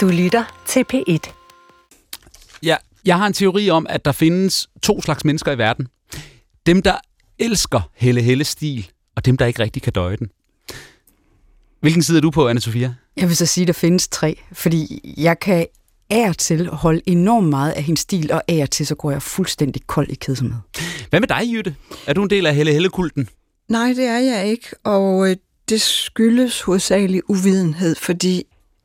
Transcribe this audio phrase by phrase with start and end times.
[0.00, 1.32] Du lytter til P1.
[2.62, 5.88] Ja, jeg har en teori om, at der findes to slags mennesker i verden.
[6.66, 6.94] Dem, der
[7.38, 10.28] elsker Helle Helle stil, og dem, der ikke rigtig kan døje den.
[11.80, 12.94] Hvilken side er du på, anne Sofia?
[13.16, 15.66] Jeg vil så sige, at der findes tre, fordi jeg kan
[16.10, 19.86] af til holde enormt meget af hendes stil, og af til så går jeg fuldstændig
[19.86, 20.60] kold i kedsomhed.
[21.10, 21.74] Hvad med dig, Jytte?
[22.06, 23.28] Er du en del af Helle Helle-kulten?
[23.68, 25.36] Nej, det er jeg ikke, og øh,
[25.68, 28.44] det skyldes hovedsageligt uvidenhed, fordi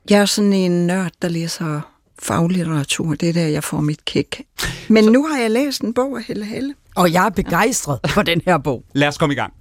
[0.10, 1.82] jeg er sådan en nørd, der læser
[2.20, 3.16] faglitteratur.
[3.16, 4.42] Det er der, jeg får mit kick.
[4.88, 5.10] Men så...
[5.10, 6.74] nu har jeg læst en bog af Helle Helle.
[6.96, 8.84] Og jeg er begejstret for den her bog.
[8.94, 9.54] Lad os komme i gang.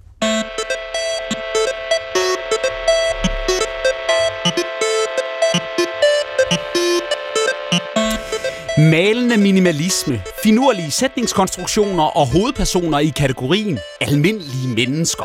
[8.77, 15.23] Malende minimalisme, finurlige sætningskonstruktioner og hovedpersoner i kategorien almindelige mennesker.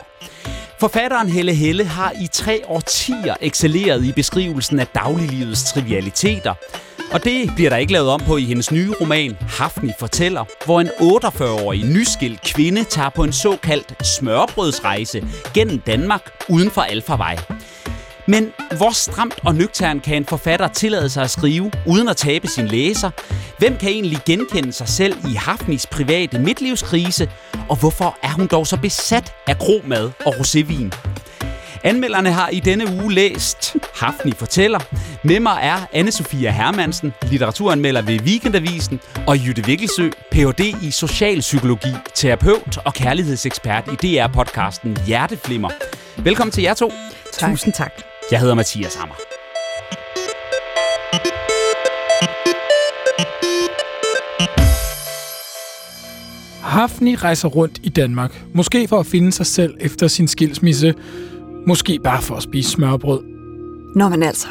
[0.80, 6.54] Forfatteren Helle Helle har i tre årtier excelleret i beskrivelsen af dagliglivets trivialiteter.
[7.12, 10.80] Og det bliver der ikke lavet om på i hendes nye roman Hafni fortæller, hvor
[10.80, 15.24] en 48-årig nyskilt kvinde tager på en såkaldt smørbrødsrejse
[15.54, 17.36] gennem Danmark uden for Alfarvej.
[18.30, 22.48] Men hvor stramt og nøgtern kan en forfatter tillade sig at skrive, uden at tabe
[22.48, 23.10] sin læser?
[23.58, 27.30] Hvem kan egentlig genkende sig selv i Hafnis private midtlivskrise?
[27.68, 30.90] Og hvorfor er hun dog så besat af kromad og rosévin?
[31.84, 34.78] Anmelderne har i denne uge læst Hafni fortæller.
[35.24, 40.60] Med mig er anne Sofia Hermansen, litteraturanmelder ved Weekendavisen, og Jytte Vikkelsø, Ph.D.
[40.82, 45.70] i socialpsykologi, terapeut og kærlighedsekspert i DR-podcasten Hjerteflimmer.
[46.16, 46.92] Velkommen til jer to.
[47.32, 47.50] Tak.
[47.50, 48.09] Tusind tak.
[48.30, 49.14] Jeg hedder Mathias Hammer.
[56.62, 58.44] Hafni rejser rundt i Danmark.
[58.54, 60.94] Måske for at finde sig selv efter sin skilsmisse.
[61.66, 63.20] Måske bare for at spise smørbrød.
[63.96, 64.48] Nå, men altså.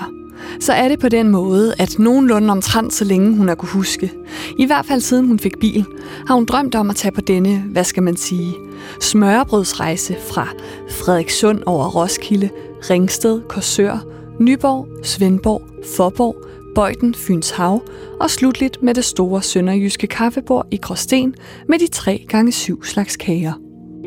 [0.59, 4.11] Så er det på den måde, at nogenlunde omtrent så længe hun har kunne huske,
[4.57, 5.85] i hvert fald siden hun fik bil,
[6.27, 8.53] har hun drømt om at tage på denne, hvad skal man sige,
[9.01, 10.47] smørbrødsrejse fra
[10.89, 12.49] Frederikssund over Roskilde,
[12.89, 14.05] Ringsted, Korsør,
[14.39, 15.61] Nyborg, Svendborg,
[15.95, 16.35] Forborg,
[16.75, 17.81] Bøjden, Fyns Hav
[18.19, 21.35] og slutligt med det store sønderjyske kaffebord i Gråsten
[21.67, 23.53] med de 3 gange 7 slags kager.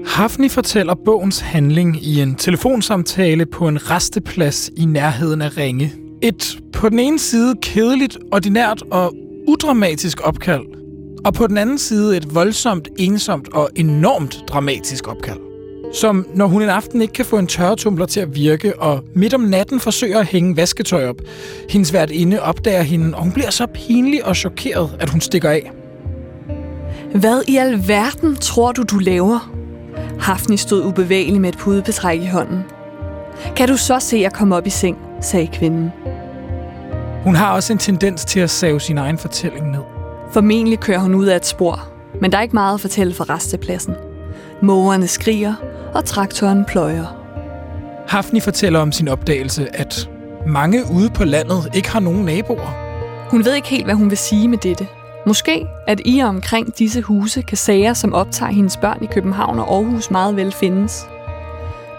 [0.06, 5.92] Hafni fortæller bogens handling i en telefonsamtale på en resteplads i nærheden af Ringe.
[6.24, 9.14] Et på den ene side kedeligt, ordinært og
[9.48, 10.64] udramatisk opkald,
[11.24, 15.38] og på den anden side et voldsomt, ensomt og enormt dramatisk opkald.
[15.92, 19.34] Som når hun en aften ikke kan få en tørretumbler til at virke, og midt
[19.34, 21.16] om natten forsøger at hænge vasketøj op.
[21.70, 25.72] Hendes inde opdager hende, og hun bliver så pinlig og chokeret, at hun stikker af.
[27.14, 29.52] Hvad i alverden tror du, du laver?
[30.20, 32.58] Hafni stod ubevægelig med et pudebetræk i hånden.
[33.56, 35.90] Kan du så se at komme op i seng, sagde kvinden.
[37.24, 39.82] Hun har også en tendens til at save sin egen fortælling ned.
[40.32, 41.88] Formentlig kører hun ud af et spor,
[42.20, 43.94] men der er ikke meget at fortælle for restepladsen.
[44.62, 45.54] Mågerne skriger,
[45.94, 47.16] og traktoren pløjer.
[48.08, 50.10] Hafni fortæller om sin opdagelse, at
[50.46, 52.74] mange ude på landet ikke har nogen naboer.
[53.30, 54.86] Hun ved ikke helt, hvad hun vil sige med dette.
[55.26, 59.58] Måske, at i og omkring disse huse kan sager, som optager hendes børn i København
[59.58, 61.06] og Aarhus, meget vel findes.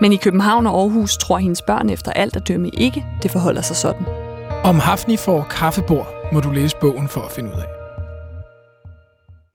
[0.02, 3.62] Men i København og Aarhus tror hendes børn efter alt at dømme ikke, det forholder
[3.62, 4.23] sig sådan.
[4.66, 7.66] Om Hafni får kaffebord, må du læse bogen for at finde ud af.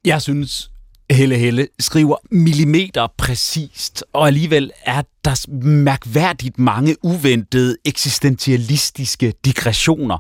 [0.05, 0.71] Jeg synes,
[1.11, 10.19] Helle Helle skriver millimeter præcist, og alligevel er der mærkværdigt mange uventede eksistentialistiske digressioner.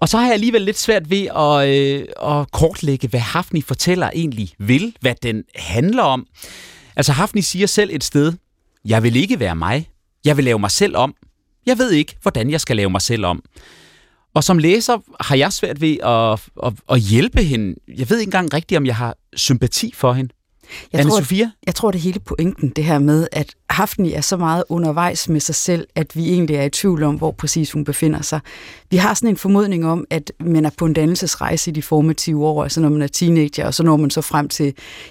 [0.00, 2.06] Og så har jeg alligevel lidt svært ved at, øh,
[2.40, 6.26] at kortlægge, hvad Hafni fortæller egentlig vil, hvad den handler om.
[6.96, 8.32] Altså Hafni siger selv et sted,
[8.84, 9.88] jeg vil ikke være mig,
[10.24, 11.14] jeg vil lave mig selv om.
[11.66, 13.42] Jeg ved ikke, hvordan jeg skal lave mig selv om.
[14.38, 17.74] Og som læser har jeg svært ved at, at, at hjælpe hende.
[17.88, 20.30] Jeg ved ikke engang rigtigt, om jeg har sympati for hende.
[20.92, 21.50] Jeg Anne tror, Sofia?
[21.66, 25.40] Jeg tror, det hele pointen, det her med, at Hafni er så meget undervejs med
[25.40, 28.40] sig selv, at vi egentlig er i tvivl om, hvor præcis hun befinder sig.
[28.90, 32.46] Vi har sådan en formodning om, at man er på en dannelsesrejse i de formative
[32.46, 34.66] år, altså når man er teenager, og så når man så frem til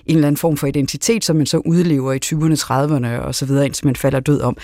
[0.06, 3.46] en eller anden form for identitet, som man så udlever i 20'erne, 30'erne og så
[3.46, 4.58] videre, indtil man falder død om.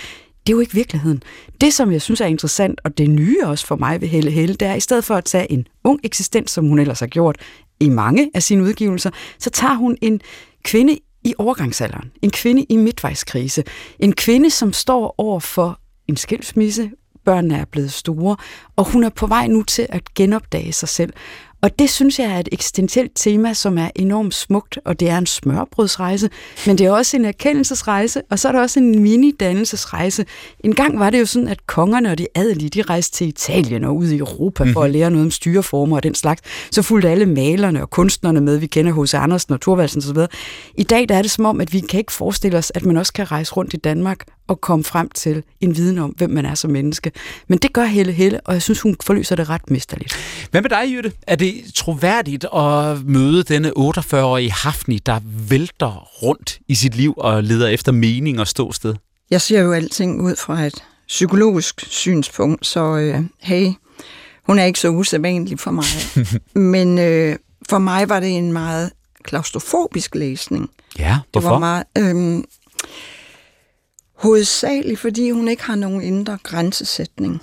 [0.46, 1.22] Det er jo ikke virkeligheden.
[1.60, 4.54] Det, som jeg synes er interessant, og det nye også for mig ved Helle Helle,
[4.54, 7.06] det er, at i stedet for at tage en ung eksistens, som hun ellers har
[7.06, 7.36] gjort
[7.80, 10.20] i mange af sine udgivelser, så tager hun en
[10.62, 13.64] kvinde i overgangsalderen, en kvinde i midtvejskrise,
[13.98, 16.90] en kvinde, som står over for en skilsmisse,
[17.24, 18.36] børnene er blevet store,
[18.76, 21.12] og hun er på vej nu til at genopdage sig selv.
[21.64, 25.18] Og det synes jeg er et eksistentielt tema, som er enormt smukt, og det er
[25.18, 26.30] en smørbrødsrejse,
[26.66, 30.24] men det er også en erkendelsesrejse, og så er der også en mini-dannelsesrejse.
[30.64, 33.84] En gang var det jo sådan, at kongerne og de adelige, de rejste til Italien
[33.84, 36.42] og ud i Europa for at lære noget om styreformer og den slags.
[36.70, 40.18] Så fulgte alle malerne og kunstnerne med, vi kender hos Andersen og Thorvaldsen osv.
[40.74, 42.96] I dag der er det som om, at vi kan ikke forestille os, at man
[42.96, 46.46] også kan rejse rundt i Danmark og komme frem til en viden om, hvem man
[46.46, 47.12] er som menneske.
[47.48, 50.16] Men det gør Helle Helle, og jeg synes, hun forløser det ret mesterligt.
[50.50, 51.12] Hvad med dig, Jytte?
[51.26, 57.44] Er det troværdigt at møde denne 48-årige Hafni, der vælter rundt i sit liv og
[57.44, 58.94] leder efter mening og ståsted?
[59.30, 63.72] Jeg ser jo alting ud fra et psykologisk synspunkt, så øh, hey,
[64.46, 65.84] hun er ikke så usædvanlig for mig.
[66.72, 67.36] Men øh,
[67.68, 68.90] for mig var det en meget
[69.22, 70.70] klaustrofobisk læsning.
[70.98, 71.48] Ja, hvorfor?
[71.48, 71.84] Det var meget...
[71.98, 72.44] Øh,
[74.14, 77.42] hovedsageligt, fordi hun ikke har nogen indre grænsesætning.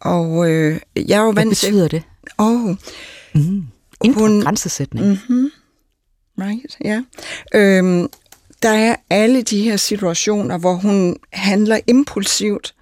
[0.00, 1.66] Og øh, jeg er jo vant til...
[1.66, 2.02] betyder det?
[2.38, 2.74] Åh, oh,
[3.34, 3.62] Mm.
[4.04, 5.06] Indre Hun- grænsesætning.
[5.06, 5.50] Mm-hmm.
[6.40, 7.02] Right, ja.
[7.54, 8.08] Øhm,
[8.62, 12.74] der er alle de her situationer, hvor hun handler impulsivt,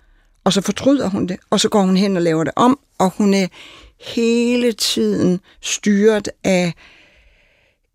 [0.45, 3.11] og så fortryder hun det, og så går hun hen og laver det om, og
[3.17, 3.47] hun er
[4.15, 6.73] hele tiden styret af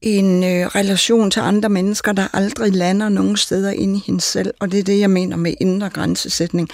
[0.02, 4.54] en øh, relation til andre mennesker, der aldrig lander nogen steder inde i hende selv,
[4.60, 6.70] og det er det, jeg mener med indre grænsesætning.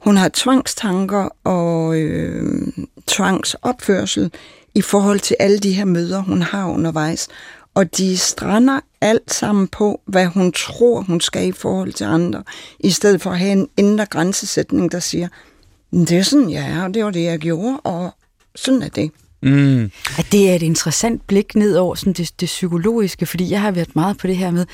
[0.00, 2.68] Hun har tvangstanker og øh,
[3.06, 4.30] tvangsopførsel
[4.74, 7.28] i forhold til alle de her møder, hun har undervejs.
[7.74, 12.42] Og de strander alt sammen på, hvad hun tror, hun skal i forhold til andre,
[12.80, 15.28] i stedet for at have en indre grænsesætning, der siger,
[15.92, 18.10] det er sådan, jeg er, og det var det, jeg gjorde, og
[18.54, 19.10] sådan er det.
[19.42, 19.90] Mm.
[20.18, 23.70] At det er et interessant blik ned over sådan det, det psykologiske, fordi jeg har
[23.70, 24.66] været meget på det her med,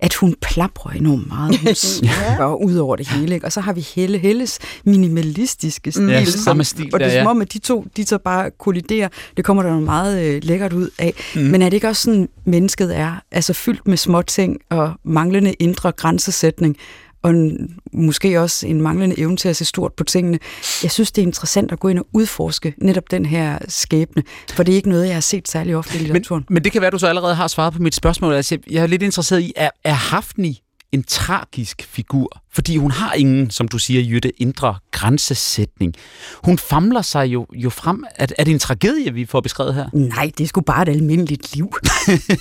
[0.00, 1.56] at hun plaprer enormt meget.
[1.58, 3.34] Hun smør ud over det hele.
[3.34, 3.46] Ikke?
[3.46, 6.04] Og så har vi Helle Helles minimalistiske stil.
[6.08, 7.20] Ja, som- samme stil Og det er ja.
[7.20, 9.08] som om, at de to de så bare kolliderer.
[9.36, 11.14] Det kommer der noget meget øh, lækkert ud af.
[11.34, 11.40] Mm.
[11.42, 13.22] Men er det ikke også sådan, mennesket er?
[13.32, 16.76] Altså fyldt med små ting og manglende indre grænsesætning
[17.22, 20.38] og en, måske også en manglende evne til at se stort på tingene.
[20.82, 24.62] Jeg synes, det er interessant at gå ind og udforske netop den her skæbne, for
[24.62, 26.44] det er ikke noget, jeg har set særlig ofte i litteraturen.
[26.48, 28.34] Men, men det kan være, at du så allerede har svaret på mit spørgsmål.
[28.34, 32.42] Altså, jeg er lidt interesseret i, er, er Hafni en tragisk figur?
[32.52, 35.94] Fordi hun har ingen, som du siger, Jytte, indre grænsesætning.
[36.44, 38.04] Hun famler sig jo, jo frem.
[38.16, 39.88] Er, er det en tragedie, vi får beskrevet her?
[39.92, 41.74] Nej, det er sgu bare et almindeligt liv.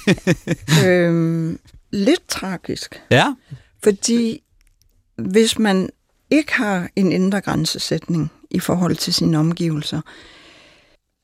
[0.85, 1.59] øhm,
[1.91, 3.01] lidt tragisk.
[3.11, 3.35] Ja.
[3.83, 4.41] Fordi
[5.17, 5.89] hvis man
[6.29, 10.01] ikke har en indre grænsesætning i forhold til sine omgivelser,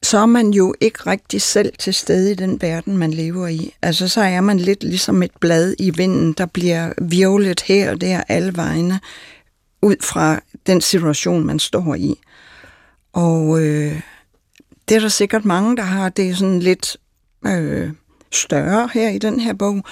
[0.04, 3.74] så er man jo ikke rigtig selv til stede i den verden, man lever i.
[3.82, 8.02] Altså, så er man lidt ligesom et blad i vinden, der bliver virvlet her og
[8.02, 9.00] der alle vegne,
[9.82, 12.20] ud fra den situation, man står i.
[13.14, 14.02] Og øh,
[14.90, 16.10] det er der sikkert mange, der har.
[16.10, 16.98] Det er sådan lidt
[17.46, 17.92] øh,
[18.32, 19.84] større her i den her bog.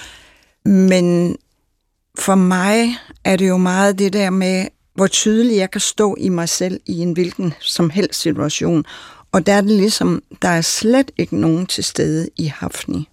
[0.64, 1.36] Men
[2.18, 6.28] for mig er det jo meget det der med, hvor tydeligt jeg kan stå i
[6.28, 8.84] mig selv i en hvilken som helst situation.
[9.32, 13.08] Og der er det ligesom, der er slet ikke nogen til stede i Hafni.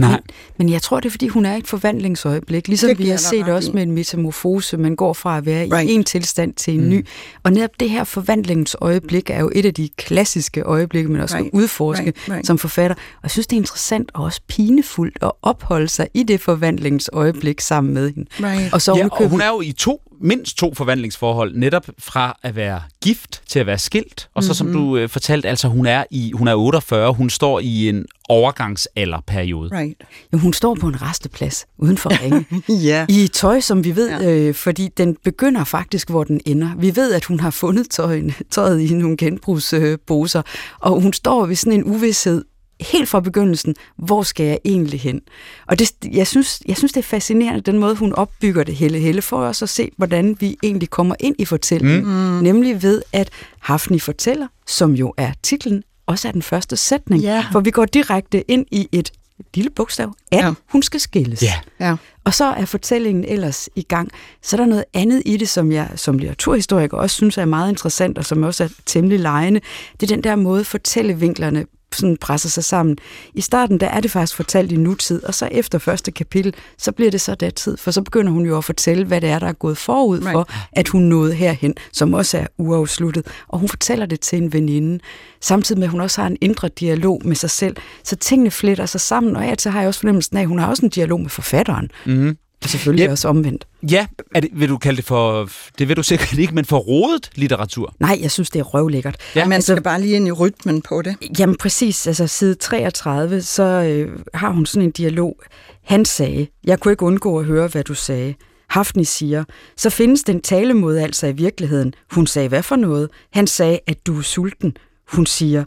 [0.00, 0.10] Nej.
[0.10, 0.18] Men,
[0.58, 2.68] men jeg tror, det er, fordi hun er i et forvandlingsøjeblik.
[2.68, 3.74] Ligesom vi har set også i.
[3.74, 4.76] med en metamorfose.
[4.76, 5.90] Man går fra at være Right.
[5.90, 6.88] i en tilstand til en mm.
[6.88, 7.06] ny.
[7.42, 11.48] Og netop det her forvandlingsøjeblik er jo et af de klassiske øjeblikke, man også right.
[11.48, 12.28] Skal udforske Right.
[12.30, 12.46] Right.
[12.46, 12.94] som forfatter.
[12.94, 17.60] Og jeg synes, det er interessant og også pinefuldt at opholde sig i det forvandlingsøjeblik
[17.60, 18.30] sammen med hende.
[18.40, 18.72] Right.
[18.72, 22.56] Og så Ja, og hun er jo i to, mindst to forvandlingsforhold, netop fra at
[22.56, 24.28] være gift til at være skilt.
[24.34, 24.74] Og så mm-hmm.
[24.74, 28.06] som du øh, fortalte, altså hun er, i, hun er 48, hun står i en
[28.28, 29.70] overgangsalderperiode.
[29.78, 30.02] Right.
[30.32, 32.46] Jo, hun står på en resteplads uden for ringe.
[32.90, 33.06] Ja.
[33.08, 36.70] I tøj, som vi ved, øh, fordi den begynder faktisk, hvor den ender.
[36.78, 40.44] Vi ved, at hun har fundet tøjen, tøjet i nogle genbrugsposer, øh,
[40.80, 42.44] og hun står ved sådan en uvidshed
[42.80, 45.20] helt fra begyndelsen, hvor skal jeg egentlig hen?
[45.66, 48.98] Og det, jeg, synes, jeg synes, det er fascinerende, den måde, hun opbygger det hele,
[48.98, 52.04] hele for os at se, hvordan vi egentlig kommer ind i fortællingen.
[52.04, 52.42] Mm.
[52.42, 57.22] Nemlig ved, at Hafni fortæller, som jo er titlen, også er den første sætning.
[57.22, 57.44] Ja.
[57.52, 59.12] For vi går direkte ind i et
[59.54, 60.46] lille bogstav, at ja.
[60.46, 60.52] Ja.
[60.68, 61.42] hun skal skilles.
[61.42, 61.54] Ja.
[61.80, 61.96] Ja.
[62.24, 64.10] Og så er fortællingen ellers i gang.
[64.42, 67.68] Så er der noget andet i det, som jeg som litteraturhistoriker også synes er meget
[67.70, 69.60] interessant, og som også er temmelig lejende.
[70.00, 72.98] Det er den der måde, fortællevinklerne sådan presser sig sammen.
[73.34, 76.92] I starten, der er det faktisk fortalt i nutid, og så efter første kapitel, så
[76.92, 79.46] bliver det så datid, for så begynder hun jo at fortælle, hvad det er, der
[79.46, 80.32] er gået forud Right.
[80.32, 83.26] for, at hun nåede herhen, som også er uafsluttet.
[83.48, 84.98] Og hun fortæller det til en veninde,
[85.40, 87.76] samtidig med, at hun også har en indre dialog med sig selv.
[88.04, 90.58] Så tingene fletter sig sammen, og og til har jeg også fornemmelsen af, at hun
[90.58, 91.90] har også en dialog med forfatteren.
[92.06, 92.36] Mm.
[92.64, 93.10] Og selvfølgelig Yep.
[93.10, 93.66] også omvendt.
[93.90, 96.78] Ja, er det, vil du kalde det for, det vil du sikkert ikke, men for
[96.78, 97.94] rodet litteratur?
[98.00, 99.16] Nej, jeg synes, det er røvlækkert.
[99.36, 101.16] Ja, Man altså- skal bare lige ind i rytmen på det.
[101.38, 105.36] Jamen præcis, altså side 33, så øh, har hun sådan en dialog.
[105.84, 108.34] Han sagde, jeg kunne ikke undgå at høre, hvad du sagde.
[108.68, 109.44] Hafni siger,
[109.76, 111.94] så findes den talemåde altså i virkeligheden.
[112.12, 113.08] Hun sagde, hvad for noget?
[113.32, 114.76] Han sagde, at du er sulten.
[115.12, 115.64] Hun siger,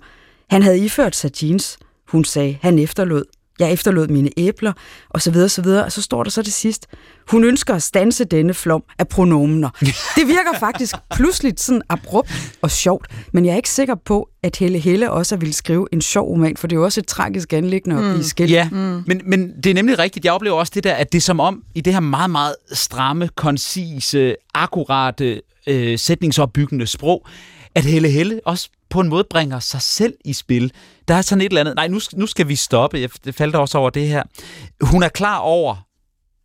[0.49, 1.77] han havde iført sig jeans.
[2.07, 3.23] Hun sagde, han efterlod.
[3.59, 4.73] Jeg efterlod mine æbler,
[5.09, 5.85] og så videre, så videre.
[5.85, 6.87] Og så står der så til sidst,
[7.31, 9.69] hun ønsker at stanse denne flom af pronomener.
[10.17, 14.55] Det virker faktisk pludselig sådan abrupt og sjovt, men jeg er ikke sikker på, at
[14.55, 17.53] Helle Helle også ville skrive en sjov roman, for det er jo også et tragisk
[17.53, 18.51] anlæggende at blive skilt.
[18.51, 19.03] Ja, mm.
[19.07, 20.25] men, men det er nemlig rigtigt.
[20.25, 22.55] Jeg oplever også det der, at det er som om, i det her meget, meget
[22.71, 27.27] stramme, koncise, akkurate, øh, sætningsopbyggende sprog,
[27.75, 30.71] at Helle Helle også på en måde bringer sig selv i spil.
[31.07, 33.55] Der er sådan et eller andet, nej, nu, nu skal vi stoppe, jeg det faldt
[33.55, 34.23] også over det her.
[34.81, 35.75] Hun er klar over,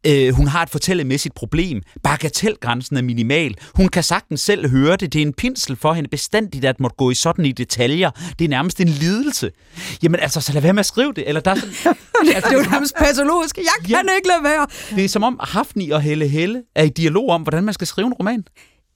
[0.07, 1.83] øh, hun har et fortællemæssigt problem.
[2.03, 3.55] Bagatelgrænsen er minimal.
[3.75, 5.13] Hun kan sagtens selv høre det.
[5.13, 8.11] Det er en pinsel for hende bestandigt at måtte gå i sådan i detaljer.
[8.39, 9.51] Det er nærmest en lidelse.
[10.03, 11.29] Jamen altså, så lad være med at skrive det.
[11.29, 11.73] Eller der er sådan,
[12.27, 13.57] Det er jo nærmest patologisk.
[13.57, 14.15] Jeg kan Ja.
[14.17, 14.67] ikke lade være.
[14.97, 17.87] det er som om Hafni og Helle Helle er i dialog om, hvordan man skal
[17.87, 18.45] skrive en roman.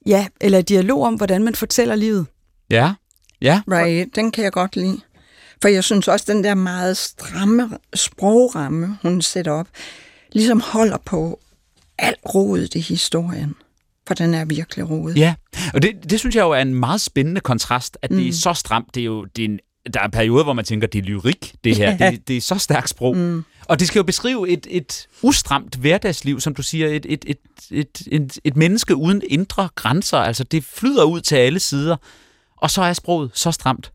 [0.05, 2.25] Ja, eller dialog om, hvordan man fortæller livet.
[2.69, 2.93] Ja.
[3.41, 3.61] Ja.
[3.71, 4.99] Right, den kan jeg godt lide.
[5.61, 9.67] For jeg synes også, den der meget stramme sprogramme, hun sætter op,
[10.31, 11.39] ligesom holder på
[11.97, 13.55] alt rodet i historien.
[14.07, 15.17] For den er virkelig rodet.
[15.17, 15.35] Ja,
[15.73, 18.53] og det, det synes jeg jo er en meget spændende kontrast, at det er så
[18.53, 18.95] stramt.
[18.95, 19.59] Det er jo det er en,
[19.93, 21.97] der er perioder, hvor man tænker, det er lyrik, det her.
[21.99, 22.11] Ja.
[22.11, 23.17] Det, det er så stærkt sprog.
[23.17, 23.43] Mm.
[23.65, 27.37] Og det skal jo beskrive et, et ustramt hverdagsliv, som du siger, et, et, et,
[27.71, 30.17] et, et, et menneske uden indre grænser.
[30.17, 31.95] Altså, det flyder ud til alle sider,
[32.57, 33.91] og så er sproget så stramt.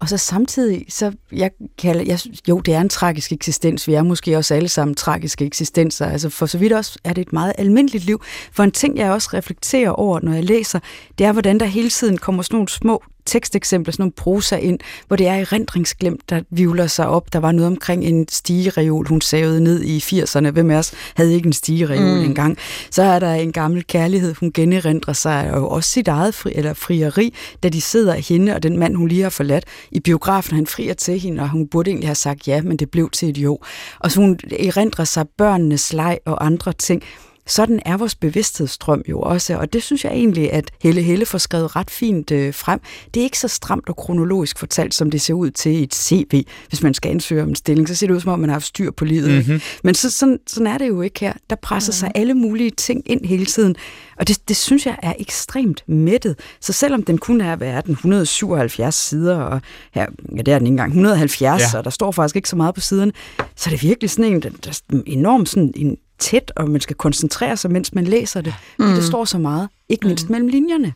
[0.00, 3.88] Og så samtidig, så jeg kalder, jeg, jo, det er en tragisk eksistens.
[3.88, 6.06] Vi er måske også alle sammen tragiske eksistenser.
[6.06, 8.22] Altså for så vidt også er det et meget almindeligt liv.
[8.52, 10.78] For en ting, jeg også reflekterer over, når jeg læser,
[11.18, 14.78] det er, hvordan der hele tiden kommer sådan nogle små teksteksempler, sådan nogle prosa ind,
[15.06, 17.32] hvor det er erindringsglemt, der vivler sig op.
[17.32, 20.50] Der var noget omkring en stigereol, hun savede ned i 80'erne.
[20.50, 22.24] Hvem af os havde ikke en stigereol mm.
[22.24, 22.58] engang?
[22.90, 26.74] Så er der en gammel kærlighed, hun generindrer sig, og også sit eget fri, eller
[26.74, 30.56] frieri, da de sidder hende og den mand, hun lige har forladt i biografen.
[30.56, 33.28] Han frier til hende, og hun burde egentlig have sagt ja, men det blev til
[33.28, 33.58] et jo.
[33.98, 37.02] Og så hun erindrer sig børnenes leg og andre ting.
[37.50, 41.38] Sådan er vores bevidsthedsstrøm jo også, og det synes jeg egentlig, at Helle Helle får
[41.38, 42.80] skrevet ret fint øh, frem.
[43.14, 45.94] Det er ikke så stramt og kronologisk fortalt, som det ser ud til i et
[45.94, 46.44] CV.
[46.68, 48.54] Hvis man skal ansøge om en stilling, så ser det ud som om, man har
[48.54, 49.30] haft styr på livet.
[49.46, 49.60] Mm-hmm.
[49.84, 51.32] Men så, sådan, sådan er det jo ikke her.
[51.50, 53.76] Der presser sig alle mulige ting ind hele tiden,
[54.16, 56.38] og det, det synes jeg er ekstremt mættet.
[56.60, 59.60] Så selvom den kun er, hvad er den, 177 sider, og
[59.94, 61.78] her, ja, det er den ikke engang, 170, Ja.
[61.78, 63.12] og der står faktisk ikke så meget på siderne,
[63.56, 66.80] så er det virkelig sådan en, der, der er enormt sådan en tæt, og man
[66.80, 68.54] skal koncentrere sig, mens man læser det.
[68.78, 68.94] Mm.
[68.94, 70.32] Det står så meget, ikke mindst mm.
[70.32, 70.92] mellem linjerne.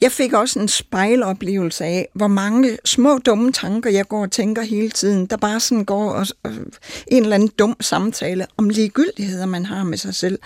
[0.00, 4.62] Jeg fik også en spejloplevelse af, hvor mange små dumme tanker, jeg går og tænker
[4.62, 6.50] hele tiden, der bare sådan går og, og
[7.06, 10.38] en eller anden dum samtale om ligegyldigheder, man har med sig selv.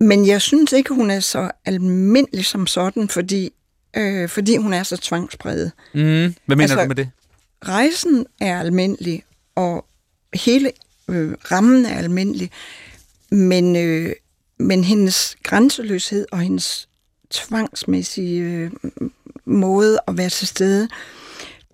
[0.00, 3.50] Men jeg synes ikke, hun er så almindelig som sådan, fordi,
[3.96, 5.72] øh, fordi hun er så tvangspræget.
[5.94, 6.00] Mm.
[6.00, 7.10] Hvad mener Altså- du med det?
[7.64, 9.22] Rejsen er almindelig,
[9.54, 9.84] og
[10.34, 10.72] hele
[11.08, 12.50] øh, rammen er almindelig,
[13.30, 14.12] men, øh,
[14.58, 16.88] men hendes grænseløshed og hendes
[17.30, 18.70] tvangsmæssige øh,
[19.44, 20.88] måde at være til stede.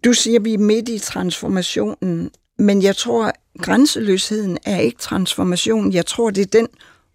[0.05, 5.93] Du siger, at vi er midt i transformationen, men jeg tror, grænseløsheden er ikke transformation.
[5.93, 6.69] Jeg tror, det er den,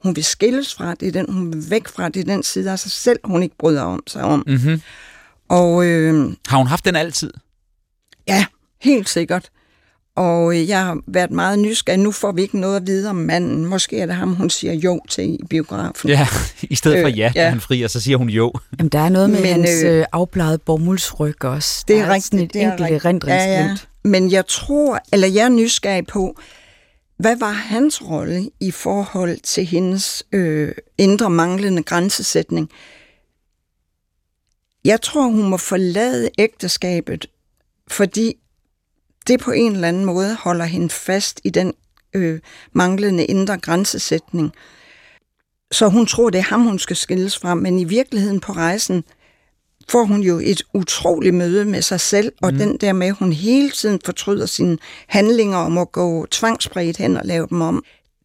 [0.03, 2.71] hun vil skilles fra, det er den, hun vil væk fra, det er den side
[2.71, 4.43] af sig selv, hun ikke bryder om sig om.
[4.47, 4.81] Mm-hmm.
[5.49, 7.33] Og øh, Har hun haft den altid?
[8.27, 8.45] Ja,
[8.81, 9.49] helt sikkert.
[10.19, 11.99] Og øh, jeg har været meget nysgerrig.
[11.99, 13.65] Nu får vi ikke noget at vide om manden.
[13.65, 16.09] Måske er det ham, hun siger jo til i biografen.
[16.09, 16.27] Ja,
[16.61, 17.43] i stedet for Øh, ja, ja.
[17.43, 17.49] ja.
[17.49, 18.53] han fri, og så siger hun jo.
[18.79, 21.85] Jamen, der er noget med Men, hans øh, øh, afbladede bomuldsryg også.
[21.87, 23.05] Det er der er sådan et rigtigt, det er enkelt rigtigt.
[23.05, 23.89] erindringsglimt.
[24.03, 26.39] Men jeg tror, eller jeg er nysgerrig på,
[27.17, 32.69] hvad var hans rolle i forhold til hendes øh, indre manglende grænsesætning?
[34.85, 37.25] Jeg tror, hun må forlade ægteskabet,
[37.87, 38.33] fordi
[39.27, 41.73] det på en eller anden måde holder hende fast i den
[42.13, 42.39] øh,
[42.73, 44.51] manglende indre grænsesætning.
[45.71, 49.03] Så hun tror, det er ham, hun skal skilles fra, men i virkeligheden på rejsen
[49.89, 52.57] får hun jo et utroligt møde med sig selv, og mm.
[52.57, 57.17] den der med, at hun hele tiden fortryder sine handlinger om at gå tvangsspredt hen
[57.17, 57.83] og lave dem om.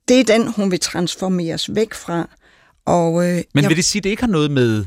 [0.09, 2.29] Det er den, hun vil transformeres væk fra.
[2.87, 4.85] Og, øh, Men jeg, vil det sige, at det ikke har noget med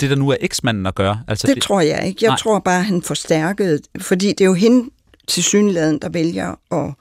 [0.00, 1.20] det, der nu er eksmanden at gøre?
[1.28, 2.18] Altså, det tror jeg ikke.
[2.24, 2.38] Jeg Nej.
[2.38, 4.90] tror bare, han forstærkede, fordi det er jo hende
[5.26, 6.94] til synligheden, der vælger at,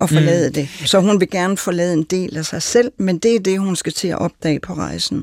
[0.00, 0.54] at forlade mm.
[0.54, 0.68] det.
[0.84, 3.76] Så hun vil gerne forlade en del af sig selv, men det er det, hun
[3.76, 5.22] skal til at opdage på rejsen.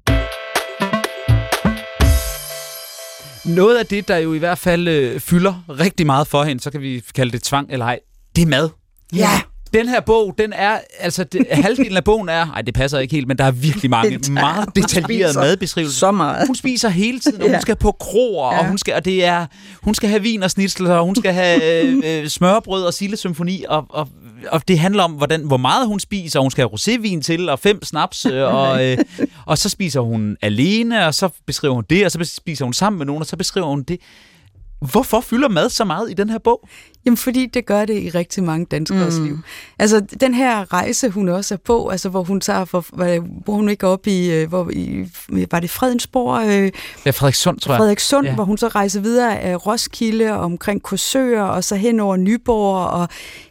[3.45, 6.71] Noget af det, der jo i hvert fald øh, fylder rigtig meget for hende, så
[6.71, 7.99] kan vi kalde det tvang eller ej,
[8.35, 8.69] det er mad.
[9.15, 9.41] Ja.
[9.73, 13.15] Den her bog, den er, altså det, halvdelen af bogen er, nej det passer ikke
[13.15, 15.99] helt, men der er virkelig mange Det meget detaljerede madbeskrivelser.
[15.99, 16.47] Så meget.
[16.47, 17.59] Hun spiser hele tiden, og hun Ja.
[17.59, 18.59] skal på kroer, ja.
[18.59, 19.45] og hun skal, og det er,
[19.81, 23.63] hun skal have vin og snitsler, og hun skal have øh, øh, smørbrød og sildesymfoni,
[23.69, 24.09] og, og,
[24.51, 27.49] og det handler om, hvordan, hvor meget hun spiser, og hun skal have rosévin til,
[27.49, 28.97] og fem snaps, øh, og, øh,
[29.45, 32.97] og så spiser hun alene, og så beskriver hun det, og så spiser hun sammen
[32.97, 33.97] med nogen, og så beskriver hun det.
[34.91, 36.67] Hvorfor fylder mad så meget i den her bog?
[37.05, 39.25] Jamen, fordi det gør det i rigtig mange danskers mm.
[39.25, 39.39] liv.
[39.79, 42.85] Altså, den her rejse, hun også er på, altså, hvor hun tager, for,
[43.43, 45.05] hvor hun ikke oppe i, øh, hvor, i,
[45.51, 46.71] var det Fredensborg, øh,
[47.05, 47.79] Ja, Frederikssund, tror jeg.
[47.79, 48.35] Frederikssund, Ja.
[48.35, 52.87] hvor hun så rejser videre af Roskilde og omkring Korsør, og så hen over Nyborg,
[52.87, 53.07] og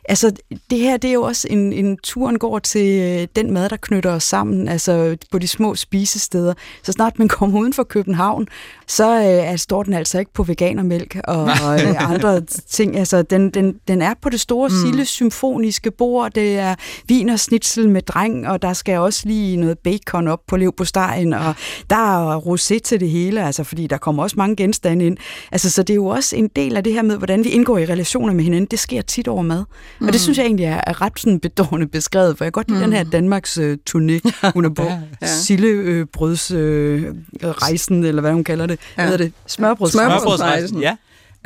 [0.09, 0.33] altså,
[0.71, 3.77] det her, det er jo også en, en turen går til øh, den mad, der
[3.77, 6.55] knytter os sammen, altså på de små spisesteder.
[6.83, 8.49] Så snart man kommer uden for København,
[8.87, 12.41] så øh, står den altså ikke på veganermælk og, og øh, andre
[12.77, 12.97] ting.
[12.99, 14.75] Altså, den, den, den er på det store mm.
[14.75, 16.33] Sille symfoniske bord.
[16.35, 16.75] Det er
[17.09, 21.33] vin og snitsel med dreng, og der skal også lige noget bacon op på leverpostejen,
[21.33, 21.55] og
[21.91, 25.17] der er rosé til det hele, altså, fordi der kommer også mange genstande ind.
[25.53, 27.79] Altså, så det er jo også en del af det her med, hvordan vi indgår
[27.79, 28.67] i relationer med hinanden.
[28.71, 29.65] Det sker tit over mad.
[30.01, 30.07] Mm.
[30.07, 32.69] Og det synes jeg egentlig er, er ret sådan bedårende beskrevet, for jeg kan godt
[32.69, 32.91] lide mm.
[32.91, 34.83] den her Danmarks øh, turné, hun er på.
[34.83, 35.27] ja, ja.
[35.27, 38.79] Sillebrøds øh, rejsen, eller hvad hun kalder det.
[38.99, 39.09] Ja.
[39.09, 39.33] Hvad det?
[39.47, 39.93] Smørbrøds.
[39.93, 40.81] Smørbrødsrejsen.
[40.81, 40.97] Ja.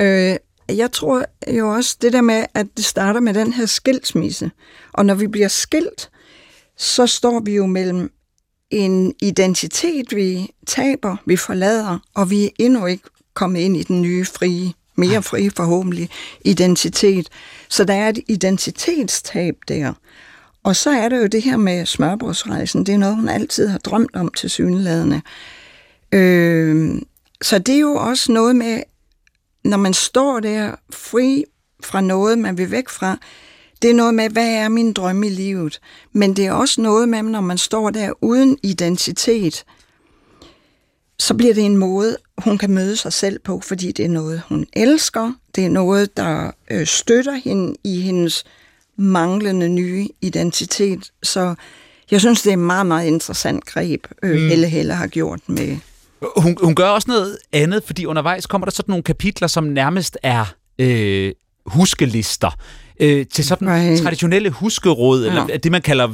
[0.01, 0.35] Øh,
[0.69, 1.25] jeg tror
[1.57, 4.51] jo også det der med, at det starter med den her skilsmisse.
[4.93, 6.09] Og når vi bliver skilt,
[6.77, 8.11] så står vi jo mellem
[8.69, 14.01] en identitet, vi taber, vi forlader, og vi er endnu ikke kommet ind i den
[14.01, 16.09] nye frie, mere frie forhåbentlig,
[16.45, 17.29] identitet.
[17.69, 19.93] Så der er et identitetstab der.
[20.63, 22.85] Og så er der jo det her med smørbrødsrejsen.
[22.85, 25.21] Det er noget, hun altid har drømt om til syneladende.
[26.11, 27.01] Øh,
[27.41, 28.81] så det er jo også noget med,
[29.67, 31.45] når man står der fri
[31.83, 33.17] fra noget, man vil væk fra,
[33.81, 35.79] det er noget med, hvad er min drøm i livet?
[36.13, 39.65] Men det er også noget med, når man står der uden identitet,
[41.19, 44.41] så bliver det en måde, hun kan møde sig selv på, fordi det er noget,
[44.49, 45.33] hun elsker.
[45.55, 48.43] Det er noget, der øh, støtter hende i hendes
[48.97, 51.11] manglende nye identitet.
[51.23, 51.55] Så
[52.11, 54.47] jeg synes, det er et meget, meget interessant greb, øh, mm.
[54.47, 55.77] Helle Helle har gjort med
[56.37, 60.17] Hun, hun gør også noget andet, fordi undervejs kommer der sådan nogle kapitler, som nærmest
[60.23, 61.31] er øh,
[61.65, 62.49] huskelister.
[62.99, 64.01] Øh, til sådan Right.
[64.01, 65.29] traditionelle huskeråd, ja.
[65.29, 66.07] Eller det man kalder,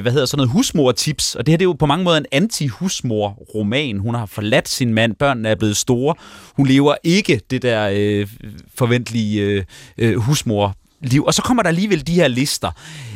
[0.00, 1.34] hvad hedder sådan noget, husmor-tips.
[1.34, 3.98] Og det her det er jo på mange måder en anti-husmor-roman.
[3.98, 6.14] Hun har forladt sin mand, børnene er blevet store.
[6.56, 8.28] Hun lever ikke det der øh,
[8.74, 9.64] forventelige øh,
[9.98, 11.24] øh, husmor liv.
[11.24, 12.70] Og så kommer der alligevel de her lister.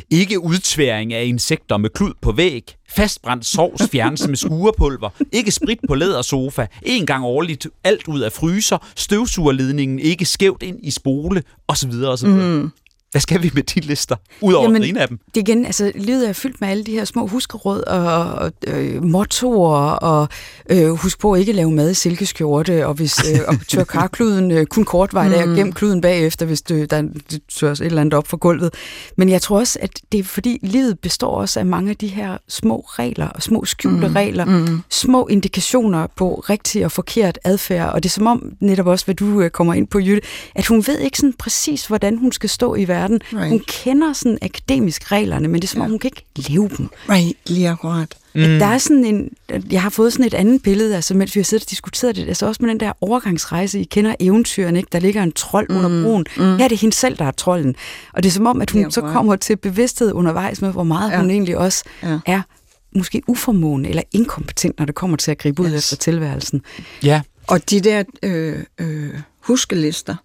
[0.09, 2.75] Ikke udtværing af insekter med klud på væg.
[2.89, 5.09] Fastbrændt sovs fjernelse med skurepulver.
[5.31, 6.65] Ikke sprit på lædersofa.
[6.81, 8.77] En gang årligt alt ud af fryser.
[8.95, 11.43] Støvsugerledningen ikke skævt ind i spole.
[11.67, 12.59] Og så videre og så videre.
[12.59, 12.71] Mm.
[13.15, 14.15] Hvad skal vi med de lister?
[14.41, 15.19] Udover Jamen, en af dem.
[15.35, 19.03] Det igen, altså livet er fyldt med alle de her små huskeråd og, og øh,
[19.03, 20.27] mottoer, og
[20.69, 24.51] øh, husk på at ikke lave mad i silkeskjorte, og hvis øh, og tør karkluden
[24.51, 25.55] øh, kun kort vej der, Mm.
[25.55, 28.73] gem kluden bagefter, hvis du, der det tørs et eller andet op for gulvet.
[29.17, 32.07] Men jeg tror også, at det er fordi, livet består også af mange af de
[32.07, 34.13] her små regler, og små skjulte mm.
[34.13, 34.81] regler, mm.
[34.89, 39.15] små indikationer på rigtig og forkert adfærd, og det er som om, netop også, hvad
[39.15, 42.49] du øh, kommer ind på, Jytte, at hun ved ikke sådan præcis, hvordan hun skal
[42.49, 43.04] stå i verden.
[43.11, 43.49] Right.
[43.49, 46.89] Hun kender sådan akademisk reglerne, men det er som om, hun kan ikke leve dem.
[47.09, 48.15] Right, lige akkurat.
[48.35, 48.41] Mm.
[48.41, 49.29] Der er sådan en,
[49.71, 52.27] jeg har fået sådan et andet billede, altså mens vi har siddet og diskuteret det,
[52.27, 54.89] altså også med den der overgangsrejse, I kender eventyren, ikke?
[54.91, 55.75] der ligger en trold mm.
[55.77, 56.25] under broen.
[56.37, 56.43] Mm.
[56.57, 57.75] Her er det hende selv, der er trolden.
[58.13, 61.09] Og det er som om, at hun så kommer til bevidsthed undervejs med, hvor meget
[61.09, 61.15] ja.
[61.15, 61.21] Ja.
[61.21, 62.19] hun egentlig også Ja.
[62.25, 62.41] er
[62.95, 65.73] måske uformående eller inkompetent, når det kommer til at gribe ud Yes.
[65.75, 66.61] efter tilværelsen.
[67.03, 67.21] Ja.
[67.47, 70.15] Og de der øh, øh, huskelister,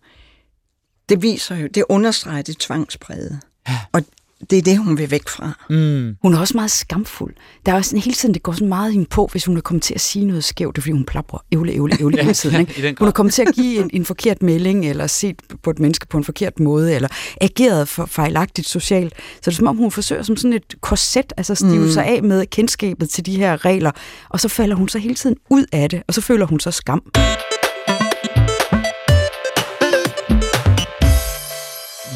[1.11, 3.41] det viser jo, det understreger det tvangspræget.
[3.69, 3.79] Ja.
[3.93, 4.03] Og
[4.51, 5.53] det er det, hun vil væk fra.
[5.71, 6.17] Mm.
[6.23, 7.35] Hun er også meget skamfuld.
[7.67, 9.61] Der er også sådan, hele tiden, det går sådan meget hende på, hvis hun er
[9.61, 12.35] kommet til at sige noget skævt, det er fordi hun plapper ævle, ævle, ævle hele
[12.35, 12.61] tiden.
[12.61, 12.95] Ikke?
[12.99, 16.07] Hun er kommet til at give en, en forkert melding, eller set på et menneske
[16.07, 17.09] på en forkert måde, eller
[17.41, 19.15] ageret for, fejlagtigt socialt.
[19.17, 21.91] Så det er som om, hun forsøger som sådan et korset, altså stive mm.
[21.91, 23.91] sig af med kendskabet til de her regler,
[24.29, 26.71] og så falder hun så hele tiden ud af det, og så føler hun så
[26.71, 27.03] skam.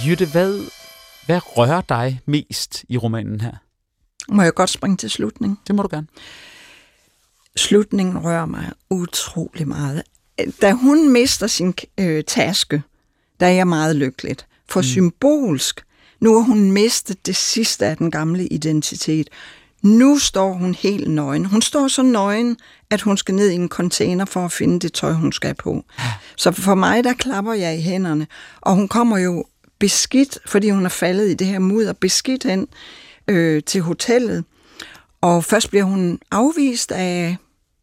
[0.06, 0.60] Jytte, hvad,
[1.26, 3.52] hvad rører dig mest i romanen her?
[4.28, 5.58] Må jeg godt springe til slutningen?
[5.66, 6.06] Det må du gerne.
[7.56, 10.02] Slutningen rører mig utrolig meget.
[10.62, 12.82] Da hun mister sin øh, taske,
[13.40, 14.46] der er jeg meget lykkeligt.
[14.68, 14.84] For mm.
[14.84, 15.84] symbolsk,
[16.20, 19.28] Nu har hun mistet det sidste af den gamle identitet.
[19.82, 21.44] Nu står hun helt nøgen.
[21.44, 22.56] Hun står så nøgen,
[22.90, 25.84] at hun skal ned i en container for at finde det tøj, hun skal på.
[26.36, 28.26] Så for mig, der klapper jeg i hænderne.
[28.60, 29.44] Og hun kommer jo
[29.84, 32.66] beskidt, fordi hun er faldet i det her mudder, beskidt hen
[33.28, 34.44] øh, til hotellet.
[35.20, 37.36] Og først bliver hun afvist af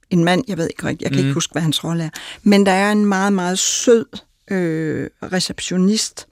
[0.10, 1.26] en mand, jeg ved ikke rigtigt, jeg kan mm.
[1.26, 2.10] ikke huske, hvad hans rolle er.
[2.44, 4.06] Men der er en meget, meget sød
[4.52, 6.28] øh, receptionist,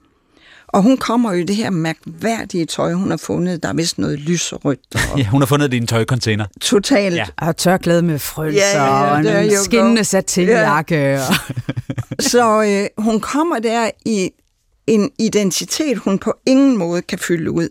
[0.68, 3.62] og hun kommer jo i det her mærkværdige tøj, hun har fundet.
[3.62, 4.80] Der er vist noget lyserødt.
[5.12, 6.46] Og ja, hun har fundet det i en tøjcontainer.
[6.60, 7.16] Totalt.
[7.16, 7.26] Ja.
[7.36, 10.96] Og tørklæde med frølser ja, ja, ja, og en skinnende satinjakke.
[10.96, 11.20] Ja.
[12.20, 14.30] Så øh, hun kommer der i
[14.86, 17.68] en identitet, hun på ingen måde kan fylde ud.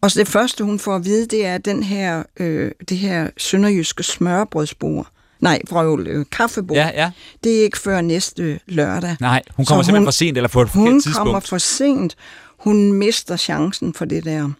[0.00, 3.30] Og så det første, hun får at vide, det er den her, øh, det her
[3.36, 5.06] sønderjyske smørbrødsbord.
[5.40, 6.76] Nej, vrøvl, øh, kaffebord.
[6.76, 7.10] Ja, ja.
[7.44, 9.16] Det er ikke før næste lørdag.
[9.20, 11.18] Nej, hun kommer så simpelthen hun, for sent eller på et forkert tidspunkt.
[11.18, 12.16] Hun kommer for sent.
[12.58, 14.50] Hun mister chancen for det der.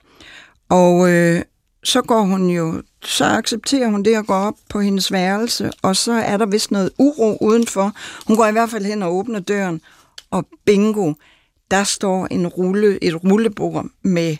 [0.68, 1.42] Og øh,
[1.84, 5.96] så går hun jo, så accepterer hun det at gå op på hendes værelse, og
[5.96, 7.92] så er der vist noget uro udenfor.
[8.26, 9.80] Hun går i hvert fald hen og åbner døren,
[10.30, 11.12] og bingo,
[11.70, 14.36] der står en rulle, et rullebord med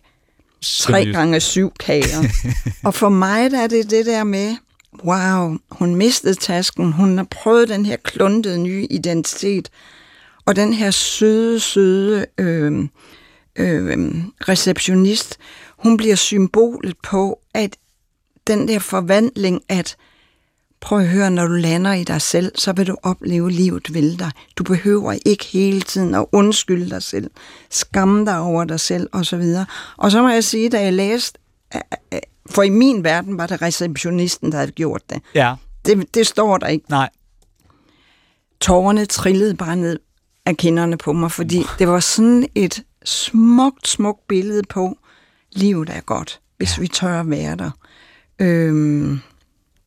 [0.63, 2.25] tre gange syv kager.
[2.87, 4.57] og for mig der er det det der med,
[5.05, 9.71] wow, hun mistede tasken, hun har prøvet den her kluntede nye identitet,
[10.45, 12.89] og den her søde, søde øh,
[13.57, 14.15] øh,
[14.49, 15.39] receptionist,
[15.79, 17.77] hun bliver symbolet på, at
[18.47, 19.97] den der forvandling, at
[20.81, 24.19] prøv at høre, når du lander i dig selv, så vil du opleve livet vil
[24.19, 24.31] dig.
[24.57, 27.31] Du behøver ikke hele tiden at undskylde dig selv,
[27.71, 29.45] skamme dig over dig selv osv.
[29.97, 31.39] Og så må jeg sige, da jeg læste
[32.51, 35.23] for i min verden var det receptionisten, der havde gjort det.
[35.35, 35.55] Ja.
[35.87, 36.91] Det, det står der ikke.
[36.91, 37.09] Nej.
[38.61, 39.99] Tårerne trillede bare ned
[40.47, 44.99] af kinderne på mig, fordi det var sådan et smukt, smukt billede på,
[45.53, 46.81] livet er godt, hvis ja.
[46.81, 47.71] vi tør at være der.
[48.39, 49.21] Øhm,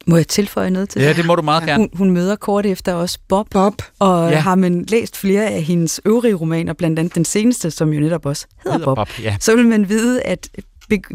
[0.08, 1.18] må jeg tilføje noget til ja, det?
[1.18, 1.82] det må du meget gerne.
[1.82, 3.50] Hun, hun møder kort efter også Bob.
[3.50, 3.74] Bob.
[4.00, 4.40] Og ja.
[4.40, 8.26] har man læst flere af hendes øvrige romaner, blandt andet den seneste, som jo netop
[8.26, 9.36] også hedder, hedder Bob, Bob ja.
[9.40, 10.50] så vil man vide, at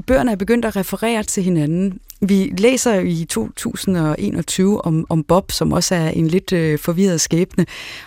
[0.07, 1.99] bøgerne er begyndt at referere til hinanden.
[2.21, 7.67] Vi læser i 2021 om, om Bob, som også er en lidt øh, forvirret skæbne,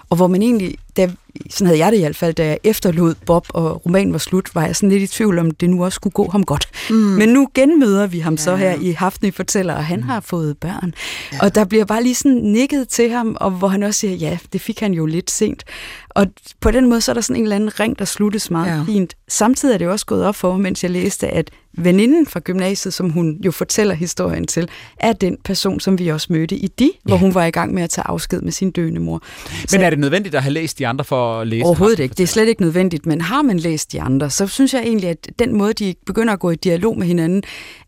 [0.10, 1.12] og hvor man egentlig, da,
[1.50, 4.56] sådan havde jeg det i hvert fald, da jeg efterlod Bob, og romanen var slut,
[4.56, 6.70] var jeg sådan lidt i tvivl om, det nu også skulle gå ham godt.
[6.90, 6.96] Mm.
[6.96, 8.38] Men nu genmøder vi ham ja.
[8.38, 10.06] så her i Haften fortæller, og han mm.
[10.06, 10.94] har fået børn.
[11.34, 11.38] Ja.
[11.42, 14.38] Og der bliver bare lige sådan nikket til ham, og hvor han også siger, ja,
[14.54, 15.64] det fik han jo lidt sent.
[16.10, 16.28] Og
[16.62, 18.84] på den måde, så er der sådan en eller anden ring, der sluttes meget ja.
[18.84, 19.16] fint.
[19.28, 23.10] Samtidig er det også gået op for, mens jeg læste, at veninden fra gymnasiet, som
[23.10, 26.90] hun jo fortæller historien til, er den person, som vi også mødte i de, ja.
[27.04, 29.22] hvor hun var i gang med at tage afsked med sin døende mor.
[29.68, 31.66] Så men er det nødvendigt at have læst de andre for at læse?
[31.66, 32.14] Overhovedet ikke.
[32.14, 35.10] Det er slet ikke nødvendigt, men har man læst de andre, så synes jeg egentlig,
[35.10, 37.44] at den måde, de begynder at gå i dialog med hinanden,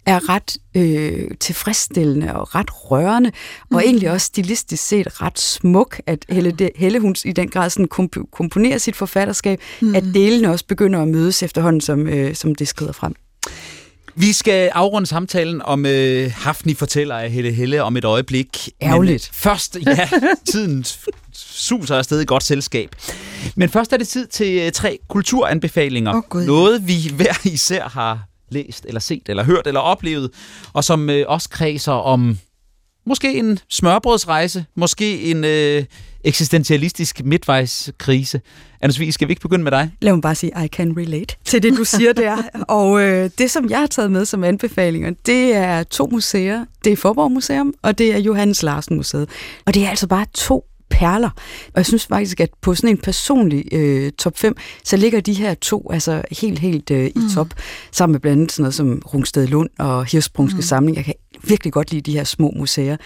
[0.06, 3.76] er ret øh, tilfredsstillende og ret rørende, mm.
[3.76, 7.70] og egentlig også stilistisk set ret smuk, at Helle, de, Helle hun i den grad
[7.70, 9.96] sådan komp- komponerer sit forfatterskab, mm.
[9.96, 13.15] at delene også begynder at mødes efterhånden, som, øh, som det skrider frem.
[14.15, 18.69] Vi skal afrunde samtalen om øh, Hafni fortæller af Helle Helle om et øjeblik.
[18.82, 19.30] Ærgerligt.
[19.32, 20.10] Men først, ja,
[20.52, 20.86] tiden
[21.34, 22.95] suser afsted i godt selskab.
[23.56, 26.21] Men først er det tid til øh, tre kulturanbefalinger.
[26.32, 28.19] Oh, Noget vi hver især har
[28.50, 30.30] læst, eller set, eller hørt, eller oplevet,
[30.74, 32.38] og som øh, også kredser om
[33.05, 35.83] måske en smørbrødsrejse, måske en øh,
[36.23, 38.41] eksistentialistisk midtvejskrise.
[38.81, 39.91] Anders Vig, skal vi ikke begynde med dig?
[40.01, 42.37] Lad mig bare sige, I can relate til det, du siger der.
[42.77, 46.65] og øh, det, som jeg har taget med som anbefalinger, det er to museer.
[46.83, 49.29] Det er Forborg Museum, og det er Johannes Larsen Museet.
[49.65, 51.29] Og det er altså bare to perler.
[51.67, 55.33] Og jeg synes faktisk, at på sådan en personlig øh, top 5, så ligger de
[55.33, 57.29] her to altså helt, helt øh, i mm.
[57.35, 57.47] top,
[57.91, 60.61] sammen med blandt andet sådan noget som Rungsted Lund og Hirsprungske mm.
[60.61, 60.97] Samling.
[60.97, 62.97] Jeg kan virkelig godt lide de her små museer.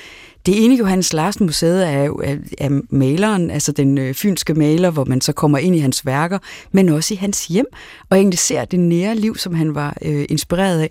[0.46, 4.90] Det ene Johannes Larsen Museet er jo er, er maleren, altså den øh, fynske maler,
[4.90, 6.40] hvor man så kommer ind i hans værker,
[6.72, 7.66] men også i hans hjem,
[8.10, 10.90] og egentlig ser det nære liv, som han var øh, inspireret af.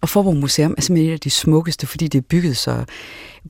[0.00, 2.84] Og Forborg Museum er simpelthen et af de smukkeste, fordi det er bygget så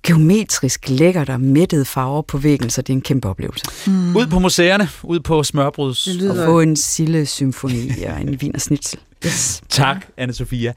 [0.02, 3.66] geometrisk lækkert og mættede farver på væggen, så det er en kæmpe oplevelse.
[3.86, 4.16] Mm.
[4.16, 6.06] Ud på museerne, ud på smørbruds.
[6.06, 8.98] Og få en sille symfoni og en vin og snitsel.
[9.26, 9.62] Yes.
[9.68, 10.72] Tak, anne Sofia.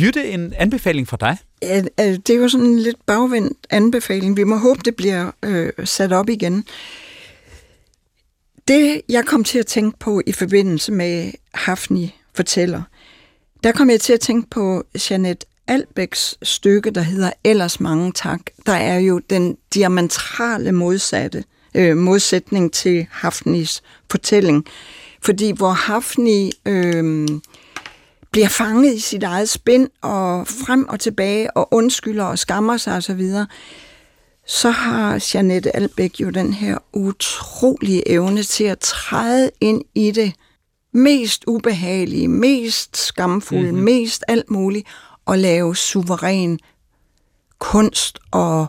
[0.00, 1.38] Jytte, en anbefaling fra dig?
[1.64, 4.36] Øh, det er jo sådan en lidt bagvendt anbefaling.
[4.36, 6.64] Vi må håbe, det bliver øh, sat op igen.
[8.68, 12.82] Det, jeg kom til at tænke på i forbindelse med Hafni fortæller,
[13.64, 18.40] der kom jeg til at tænke på Jeanette Albæks stykke, der hedder Ellers mange tak.
[18.66, 24.66] Der er jo den diametrale modsatte, øh, modsætning til Hafnis fortælling.
[25.22, 27.28] Fordi hvor Hafni øh,
[28.36, 32.96] bliver fanget i sit eget spind og frem og tilbage og undskylder og skammer sig
[32.96, 33.22] osv.,
[34.46, 40.32] så har Janette Albæk jo den her utrolige evne til at træde ind i det
[40.92, 43.84] mest ubehagelige, mest skamfulde, mm-hmm.
[43.84, 44.86] mest alt muligt,
[45.26, 46.58] og lave suveræn
[47.58, 48.66] kunst og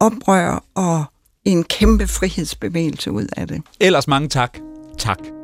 [0.00, 1.04] oprør og
[1.44, 3.62] en kæmpe frihedsbevægelse ud af det.
[3.80, 4.58] Ellers mange tak.
[4.98, 5.39] Tak.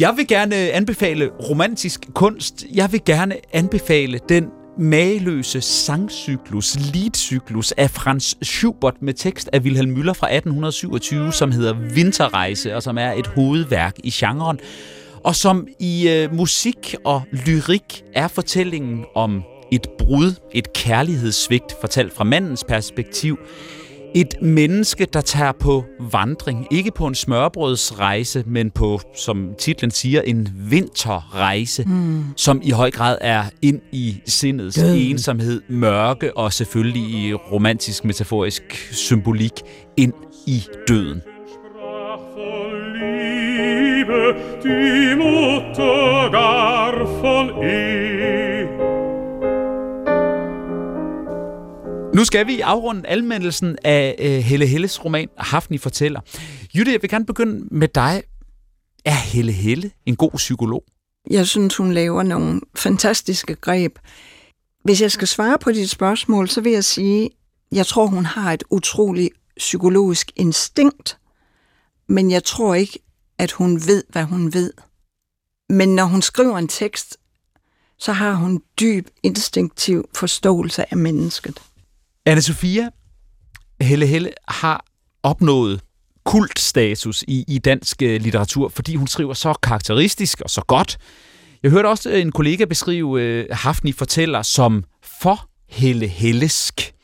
[0.00, 2.64] Jeg vil gerne øh, anbefale romantisk kunst.
[2.74, 9.90] Jeg vil gerne anbefale den mageløse sangcyklus, leadcyklus af Franz Schubert med tekst af Wilhelm
[9.90, 14.58] Müller fra 1827, som hedder Vinterrejse, og som er et hovedværk i genren,
[15.24, 22.12] og som i øh, musik og lyrik er fortællingen om et brud, et kærlighedssvigt fortalt
[22.12, 23.38] fra mandens perspektiv,
[24.14, 30.22] et menneske, der tager på vandring, ikke på en smørbrødsrejse, men på, som titlen siger,
[30.22, 32.24] en vinterrejse, mm.
[32.36, 34.98] som i høj grad er ind i sindets Døden.
[34.98, 39.52] ensomhed, mørke og selvfølgelig i romantisk metaforisk symbolik
[39.96, 40.12] ind
[40.46, 41.22] i døden.
[44.62, 47.50] Die Mutter gar von
[52.14, 56.20] Nu skal vi afrunde anmeldelsen af uh, Helle Helles roman Haften i fortæller.
[56.74, 58.22] Jytte, jeg vil gerne begynde med dig.
[59.04, 60.84] Er Helle Helle en god psykolog?
[61.30, 63.98] Jeg synes, hun laver nogle fantastiske greb.
[64.84, 67.30] Hvis jeg skal svare på dit spørgsmål, så vil jeg sige,
[67.72, 71.18] jeg tror, hun har et utroligt psykologisk instinkt,
[72.08, 72.98] men jeg tror ikke,
[73.38, 74.72] at hun ved, hvad hun ved.
[75.68, 77.16] Men når hun skriver en tekst,
[77.98, 81.62] så har hun dyb instinktiv forståelse af mennesket.
[82.26, 82.90] Anna Sofia
[83.80, 84.84] Helle Helle har
[85.22, 85.80] opnået
[86.24, 90.98] kultstatus i, i dansk øh, litteratur, fordi hun skriver så karakteristisk og så godt.
[91.62, 96.94] Jeg hørte også øh, en kollega beskrive øh, Hafni fortæller som for Helle Hellesk.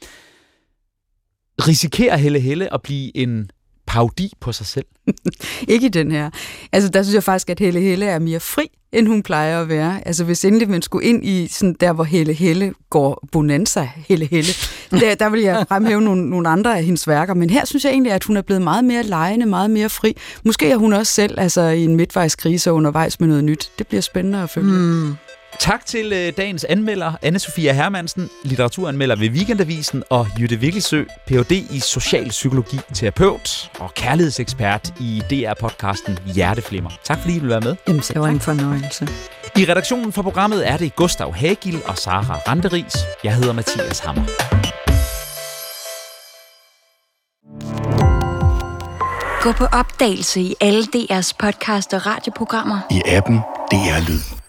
[1.68, 3.50] Risikerer Helle Helle at blive en
[3.96, 4.84] paudi på sig selv?
[5.68, 6.30] ikke i den her.
[6.72, 9.68] Altså, der synes jeg faktisk, at Helle Helle er mere fri, end hun plejer at
[9.68, 10.06] være.
[10.06, 14.26] Altså, hvis endelig man skulle ind i sådan der, hvor Helle Helle går bonanza, Helle
[14.26, 14.52] Helle,
[15.00, 17.34] der, der vil jeg fremhæve nogle, nogle andre af hendes værker.
[17.34, 20.16] Men her synes jeg egentlig, at hun er blevet meget mere lejende, meget mere fri.
[20.44, 23.70] Måske er hun også selv altså, i en midtvejskrise undervejs med noget nyt.
[23.78, 24.72] Det bliver spændende at følge.
[24.72, 25.14] Mm.
[25.58, 31.52] Tak til øh, dagens anmelder, anne Sofia Hermansen, litteraturanmelder ved Weekendavisen, og Jytte Vikkelsø, Ph.D.
[31.52, 36.90] i social psykologi, terapeut og kærlighedsekspert i DR-podcasten Hjerteflimmer.
[37.04, 37.76] Tak fordi I vil være med.
[37.88, 39.08] Jamen, det var en fornøjelse.
[39.56, 42.96] I redaktionen for programmet er det Gustav Hagil og Sara Randeris.
[43.24, 44.24] Jeg hedder Mathias Hammer.
[49.42, 52.78] Gå på opdagelse i alle DR's podcast og radioprogrammer.
[52.90, 53.36] I appen
[53.70, 54.45] DR Lyd.